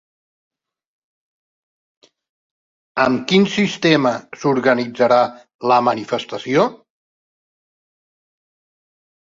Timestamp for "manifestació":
5.91-6.69